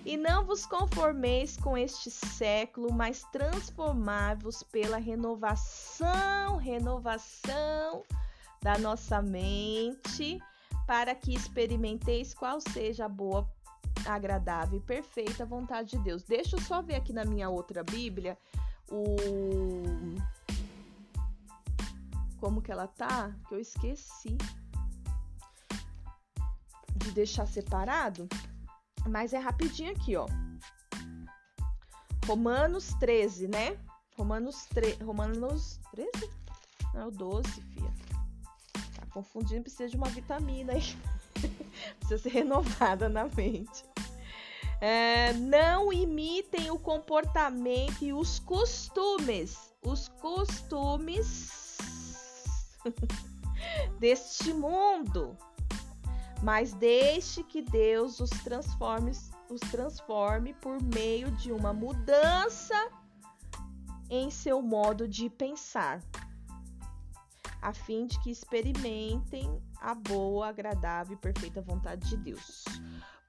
[0.06, 8.04] E não vos conformeis com este século, mas transformai-vos pela renovação, renovação
[8.68, 10.42] da nossa mente,
[10.86, 13.50] para que experimenteis qual seja a boa,
[14.06, 16.24] agradável e perfeita vontade de Deus.
[16.24, 18.38] Deixa eu só ver aqui na minha outra Bíblia
[18.92, 19.16] o
[22.42, 24.38] como que ela tá, que eu esqueci
[26.94, 28.28] de deixar separado.
[29.08, 30.26] Mas é rapidinho aqui, ó.
[32.26, 33.80] Romanos 13, né?
[34.18, 36.12] Romanos, 3, Romanos 13?
[36.94, 37.87] Não, é o 12, fia.
[39.18, 40.96] Confundindo, precisa de uma vitamina aí.
[41.98, 43.84] precisa ser renovada na mente.
[44.80, 49.74] É, não imitem o comportamento e os costumes.
[49.82, 51.78] Os costumes
[54.00, 55.36] deste mundo.
[56.44, 59.14] Mas deixe que Deus os transforme,
[59.50, 62.76] os transforme por meio de uma mudança
[64.12, 66.04] em seu modo de pensar,
[67.62, 72.64] a fim de que experimentem a boa, agradável e perfeita vontade de Deus.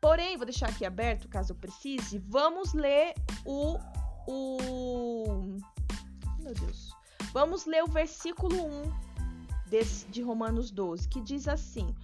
[0.00, 2.18] Porém, vou deixar aqui aberto caso eu precise.
[2.18, 3.14] Vamos ler
[3.44, 3.78] o.
[4.28, 5.58] o
[6.38, 6.96] meu Deus.
[7.32, 9.08] Vamos ler o versículo 1
[9.66, 11.94] desse, de Romanos 12, que diz assim: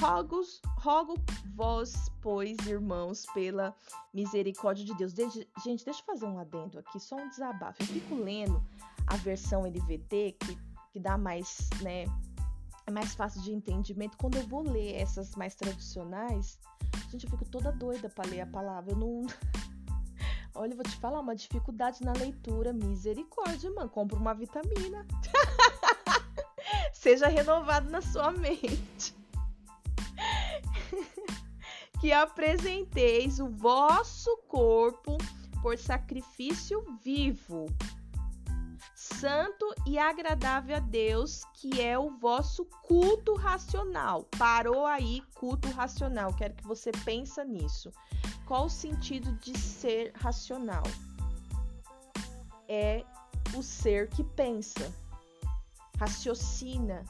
[0.00, 0.42] Rogo,
[0.78, 1.14] rogo
[1.54, 3.74] vós, pois, irmãos, pela
[4.12, 5.14] misericórdia de Deus.
[5.14, 5.22] De,
[5.64, 7.80] gente, deixa eu fazer um adendo aqui, só um desabafo.
[7.82, 8.62] Eu fico lendo
[9.06, 10.58] a versão NVT, que,
[10.94, 12.04] que dá mais, né?
[12.86, 14.16] É mais fácil de entendimento.
[14.16, 16.56] Quando eu vou ler essas mais tradicionais,
[17.10, 18.92] gente, eu fico toda doida para ler a palavra.
[18.92, 19.26] Eu não.
[20.54, 22.72] Olha, eu vou te falar, uma dificuldade na leitura.
[22.72, 23.90] Misericórdia, mano.
[23.90, 25.04] Compra uma vitamina.
[26.94, 29.14] Seja renovado na sua mente
[32.00, 35.18] que apresenteis o vosso corpo
[35.60, 37.66] por sacrifício vivo,
[39.04, 44.24] santo e agradável a Deus, que é o vosso culto racional.
[44.38, 46.32] Parou aí, culto racional.
[46.32, 47.90] Quero que você pense nisso.
[48.46, 50.82] Qual o sentido de ser racional?
[52.66, 53.04] É
[53.54, 54.90] o ser que pensa,
[55.98, 57.04] raciocina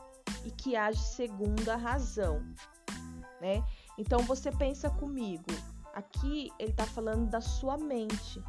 [0.44, 2.44] e que age segundo a razão,
[3.40, 3.64] né?
[3.96, 5.46] Então você pensa comigo,
[5.94, 8.42] aqui ele está falando da sua mente.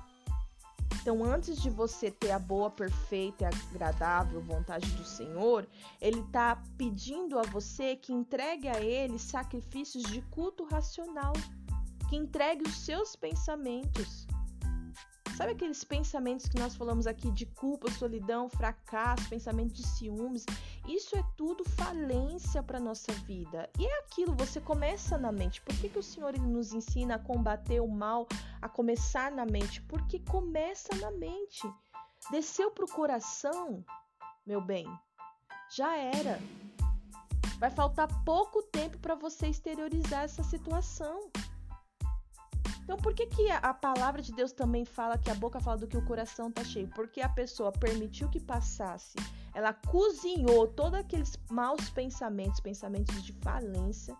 [1.02, 5.68] Então, antes de você ter a boa, perfeita e agradável vontade do Senhor,
[6.02, 11.34] Ele está pedindo a você que entregue a Ele sacrifícios de culto racional,
[12.10, 14.28] que entregue os seus pensamentos,
[15.36, 20.46] Sabe aqueles pensamentos que nós falamos aqui de culpa, solidão, fracasso, pensamento de ciúmes?
[20.88, 23.70] Isso é tudo falência para nossa vida.
[23.78, 25.62] E é aquilo, você começa na mente.
[25.62, 28.26] Por que, que o Senhor ele nos ensina a combater o mal,
[28.62, 29.82] a começar na mente?
[29.82, 31.70] Porque começa na mente.
[32.32, 33.84] Desceu para o coração,
[34.46, 34.88] meu bem,
[35.76, 36.40] já era.
[37.60, 41.30] Vai faltar pouco tempo para você exteriorizar essa situação.
[42.86, 45.88] Então, por que, que a palavra de Deus também fala que a boca fala do
[45.88, 46.88] que o coração está cheio?
[46.90, 49.18] Porque a pessoa permitiu que passasse,
[49.56, 54.16] ela cozinhou todos aqueles maus pensamentos, pensamentos de falência,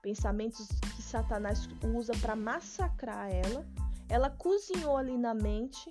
[0.00, 3.66] pensamentos que Satanás usa para massacrar ela.
[4.08, 5.90] Ela cozinhou ali na mente,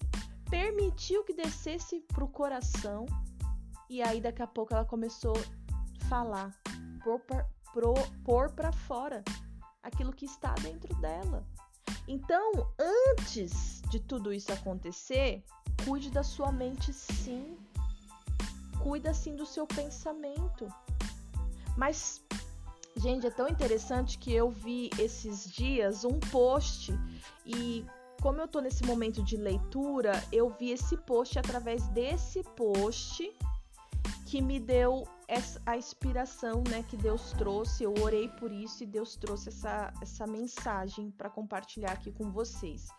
[0.49, 3.05] permitiu que descesse para o coração,
[3.89, 6.55] e aí daqui a pouco ela começou a falar,
[8.23, 9.25] pôr para fora
[9.83, 11.45] aquilo que está dentro dela.
[12.07, 15.43] Então, antes de tudo isso acontecer,
[15.85, 17.57] cuide da sua mente sim.
[18.81, 20.67] Cuida sim do seu pensamento.
[21.75, 22.23] Mas,
[22.95, 26.93] gente, é tão interessante que eu vi esses dias um post
[27.45, 27.85] e
[28.21, 33.31] como eu tô nesse momento de leitura, eu vi esse post através desse post
[34.27, 37.85] que me deu essa, a inspiração né, que Deus trouxe.
[37.85, 42.89] Eu orei por isso e Deus trouxe essa, essa mensagem para compartilhar aqui com vocês.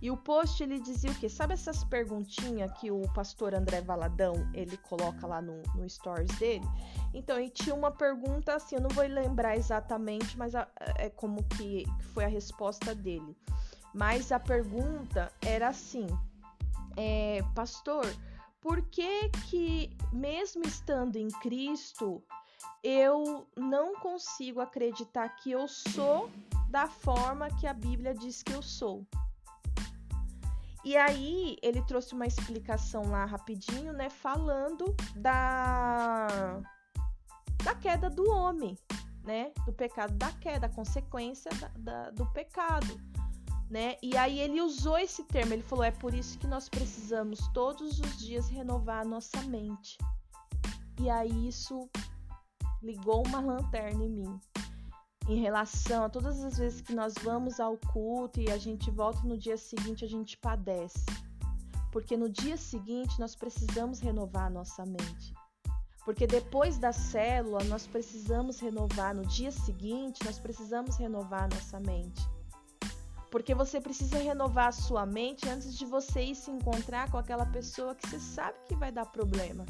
[0.00, 1.28] E o post ele dizia o quê?
[1.28, 6.64] Sabe essas perguntinhas que o pastor André Valadão ele coloca lá no, no stories dele?
[7.12, 11.42] Então, e tinha uma pergunta assim, eu não vou lembrar exatamente, mas a, é como
[11.42, 13.36] que foi a resposta dele.
[13.92, 16.06] Mas a pergunta era assim:
[16.96, 18.06] é, Pastor,
[18.66, 22.20] por que que mesmo estando em Cristo,
[22.82, 26.28] eu não consigo acreditar que eu sou
[26.68, 29.06] da forma que a Bíblia diz que eu sou?
[30.84, 36.60] E aí ele trouxe uma explicação lá rapidinho, né, falando da
[37.62, 38.76] da queda do homem,
[39.22, 43.00] né, do pecado da queda, a consequência da, da, do pecado
[43.70, 43.96] né?
[44.02, 47.98] E aí ele usou esse termo, ele falou: é por isso que nós precisamos todos
[47.98, 49.98] os dias renovar a nossa mente.
[51.00, 51.88] E aí isso
[52.82, 54.40] ligou uma lanterna em mim.
[55.28, 59.20] Em relação a todas as vezes que nós vamos ao culto e a gente volta
[59.24, 61.04] no dia seguinte, a gente padece.
[61.90, 65.34] Porque no dia seguinte nós precisamos renovar a nossa mente.
[66.04, 72.35] Porque depois da célula nós precisamos renovar, no dia seguinte nós precisamos renovar nossa mente
[73.30, 77.46] Porque você precisa renovar a sua mente antes de você ir se encontrar com aquela
[77.46, 79.66] pessoa que você sabe que vai dar problema.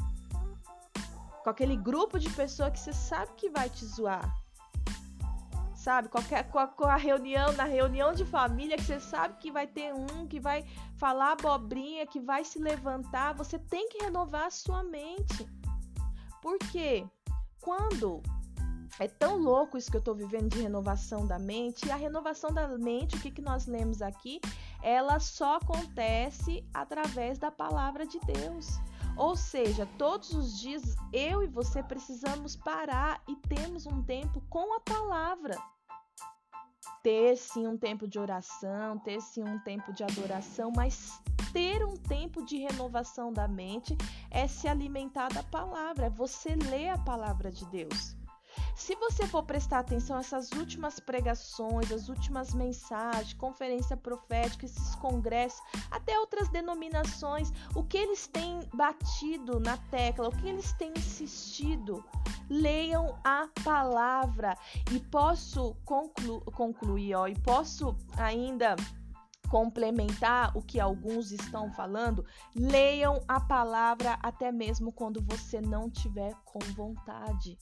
[1.43, 4.31] Com aquele grupo de pessoa que você sabe que vai te zoar.
[5.75, 6.09] Sabe?
[6.09, 9.65] Qualquer, com a, com a reunião, na reunião de família, que você sabe que vai
[9.65, 10.65] ter um que vai
[10.97, 13.33] falar abobrinha, que vai se levantar.
[13.35, 15.47] Você tem que renovar a sua mente.
[16.41, 17.05] Por quê?
[17.61, 18.21] Quando
[18.99, 21.87] é tão louco isso que eu estou vivendo de renovação da mente.
[21.87, 24.41] E a renovação da mente, o que, que nós lemos aqui,
[24.81, 28.79] ela só acontece através da palavra de Deus.
[29.15, 34.75] Ou seja, todos os dias eu e você precisamos parar e temos um tempo com
[34.75, 35.57] a palavra.
[37.03, 41.21] Ter sim um tempo de oração, ter sim um tempo de adoração, mas
[41.53, 43.95] ter um tempo de renovação da mente
[44.29, 48.16] é se alimentar da palavra, é você ler a palavra de Deus.
[48.75, 55.61] Se você for prestar atenção essas últimas pregações, as últimas mensagens, conferência profética, esses congressos,
[55.89, 62.03] até outras denominações, o que eles têm batido na tecla, o que eles têm insistido,
[62.49, 64.57] leiam a palavra.
[64.91, 68.75] E posso conclu concluir, ó, e posso ainda
[69.49, 76.33] complementar o que alguns estão falando, leiam a palavra até mesmo quando você não tiver
[76.45, 77.57] com vontade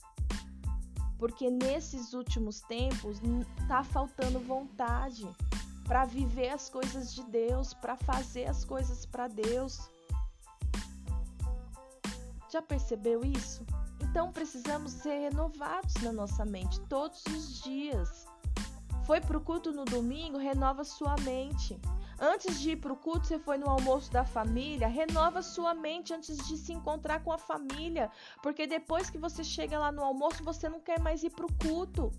[1.18, 3.20] porque nesses últimos tempos
[3.68, 5.26] tá faltando vontade
[5.84, 9.88] para viver as coisas de Deus, para fazer as coisas para Deus.
[12.50, 13.64] Já percebeu isso?
[14.00, 18.26] Então precisamos ser renovados na nossa mente todos os dias.
[19.04, 21.78] Foi pro culto no domingo, renova sua mente.
[22.18, 26.14] Antes de ir para o culto, você foi no almoço da família, renova sua mente
[26.14, 28.10] antes de se encontrar com a família,
[28.42, 31.52] porque depois que você chega lá no almoço, você não quer mais ir para o
[31.60, 32.10] culto.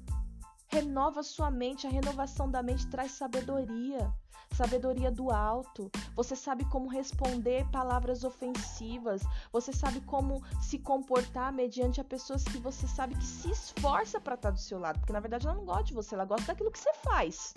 [0.68, 4.14] Renova sua mente, a renovação da mente traz sabedoria,
[4.56, 5.89] sabedoria do alto.
[6.16, 12.60] Você sabe como responder palavras ofensivas, você sabe como se comportar mediante a pessoas que
[12.60, 15.66] você sabe que se esforça para estar do seu lado, porque na verdade ela não
[15.66, 17.54] gosta de você, ela gosta daquilo que você faz.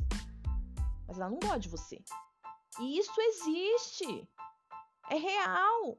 [1.07, 2.01] Mas ela não gosta de você.
[2.79, 4.29] E isso existe.
[5.11, 5.97] É real.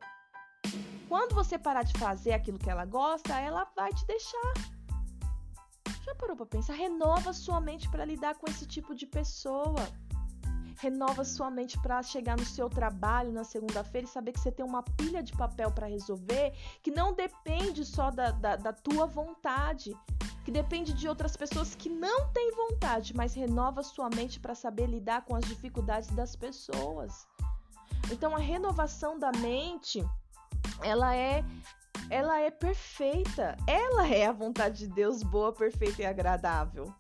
[1.10, 4.54] Quando você parar de fazer aquilo que ela gosta, ela vai te deixar.
[6.06, 6.74] Já parou para pensar?
[6.74, 9.88] Renova sua mente para lidar com esse tipo de pessoa.
[10.80, 14.66] Renova sua mente para chegar no seu trabalho na segunda-feira e saber que você tem
[14.66, 19.96] uma pilha de papel para resolver que não depende só da, da, da tua vontade,
[20.44, 24.88] que depende de outras pessoas que não têm vontade, mas renova sua mente para saber
[24.88, 27.28] lidar com as dificuldades das pessoas.
[28.12, 30.04] Então a renovação da mente,
[30.82, 31.44] ela é
[32.10, 33.56] ela é perfeita.
[33.66, 36.94] Ela é a vontade de Deus boa, perfeita e agradável.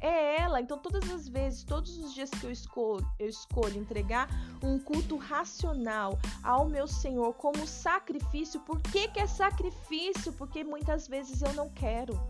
[0.00, 0.60] É ela.
[0.60, 4.28] Então, todas as vezes, todos os dias que eu escolho, eu escolho entregar
[4.62, 8.60] um culto racional ao meu Senhor como sacrifício.
[8.60, 10.32] Por que, que é sacrifício?
[10.32, 12.20] Porque muitas vezes eu não quero.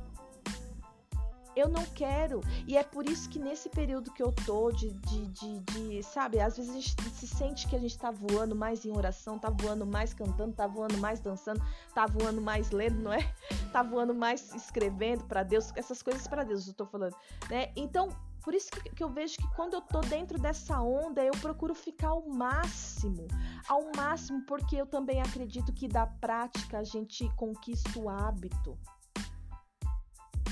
[1.57, 2.43] Eu não quero.
[2.69, 6.39] E é por isso que nesse período que eu tô de, de, de, de, sabe,
[6.39, 9.49] às vezes a gente se sente que a gente tá voando mais em oração, tá
[9.49, 11.63] voando mais cantando, tá voando mais dançando,
[11.95, 13.35] tá voando mais lendo, não é?
[13.73, 17.15] Tá voando mais escrevendo para Deus, essas coisas para Deus eu tô falando,
[17.51, 17.73] né?
[17.77, 18.09] Então,
[18.43, 21.75] por isso que, que, eu vejo que quando eu tô dentro dessa onda, eu procuro
[21.75, 23.27] ficar ao máximo,
[23.69, 28.79] ao máximo, porque eu também acredito que da prática a gente conquista o hábito.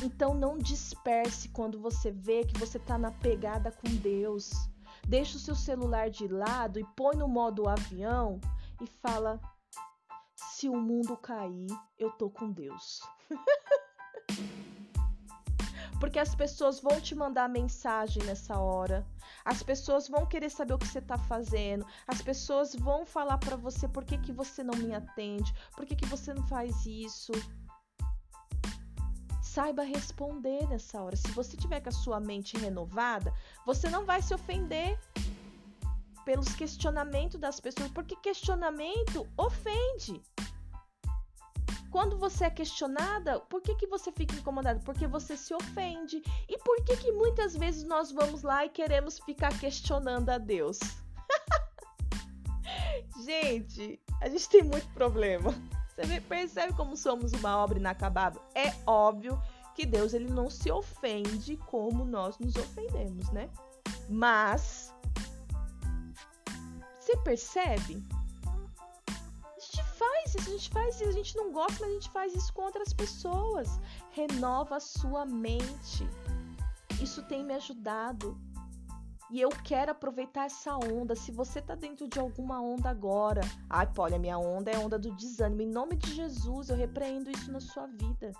[0.02, 4.50] Então não disperse quando você vê que você está na pegada com Deus.
[5.06, 8.40] Deixa o seu celular de lado e põe no modo avião
[8.80, 9.40] e fala:
[10.36, 11.68] se o mundo cair,
[11.98, 13.00] eu tô com Deus.
[16.00, 19.06] Porque as pessoas vão te mandar mensagem nessa hora.
[19.44, 21.86] As pessoas vão querer saber o que você está fazendo.
[22.06, 25.96] As pessoas vão falar para você por que, que você não me atende, por que,
[25.96, 27.32] que você não faz isso
[29.54, 31.14] saiba responder nessa hora.
[31.14, 33.32] Se você tiver com a sua mente renovada,
[33.64, 34.98] você não vai se ofender
[36.24, 40.20] pelos questionamentos das pessoas, porque questionamento ofende.
[41.92, 44.80] Quando você é questionada, por que, que você fica incomodado?
[44.84, 46.20] Porque você se ofende.
[46.48, 50.80] E por que, que muitas vezes nós vamos lá e queremos ficar questionando a Deus?
[53.24, 55.54] gente, a gente tem muito problema.
[55.96, 58.42] Você percebe como somos uma obra inacabável?
[58.54, 59.40] É óbvio
[59.74, 63.48] que Deus ele não se ofende como nós nos ofendemos, né?
[64.08, 64.92] Mas
[67.00, 68.02] você percebe?
[69.56, 72.10] A gente faz isso, a gente faz isso, a gente não gosta, mas a gente
[72.10, 73.68] faz isso com outras pessoas.
[74.10, 76.08] Renova a sua mente.
[77.00, 78.38] Isso tem me ajudado.
[79.30, 81.16] E eu quero aproveitar essa onda.
[81.16, 84.80] Se você tá dentro de alguma onda agora, ai, pô, olha, minha onda é a
[84.80, 85.62] onda do desânimo.
[85.62, 88.32] Em nome de Jesus, eu repreendo isso na sua vida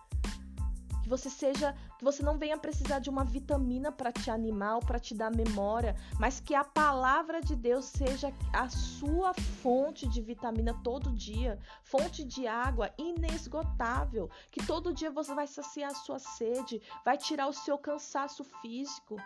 [1.05, 4.81] que você seja, que você não venha precisar de uma vitamina para te animar ou
[4.81, 10.23] para te dar memória, mas que a palavra de Deus seja a sua fonte de
[10.23, 16.19] vitamina todo dia, fonte de água inesgotável, que todo dia você vai saciar a sua
[16.19, 19.17] sede, vai tirar o seu cansaço físico.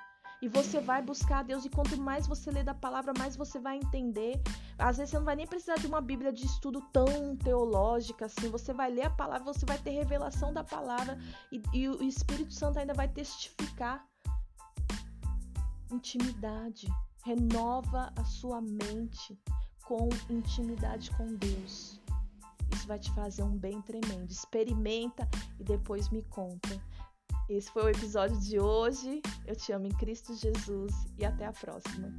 [0.40, 3.58] E você vai buscar a Deus, e quanto mais você lê da palavra, mais você
[3.58, 4.40] vai entender.
[4.78, 8.48] Às vezes você não vai nem precisar de uma Bíblia de estudo tão teológica assim.
[8.48, 11.18] Você vai ler a palavra, você vai ter revelação da palavra,
[11.50, 14.06] e, e o Espírito Santo ainda vai testificar.
[15.90, 16.86] Intimidade.
[17.24, 19.36] Renova a sua mente
[19.84, 22.00] com intimidade com Deus.
[22.72, 24.30] Isso vai te fazer um bem tremendo.
[24.30, 25.28] Experimenta
[25.58, 26.80] e depois me conta.
[27.48, 29.22] Esse foi o episódio de hoje.
[29.46, 32.12] Eu te amo em Cristo Jesus e até a próxima.